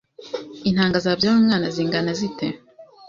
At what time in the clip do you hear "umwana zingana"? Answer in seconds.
1.41-2.11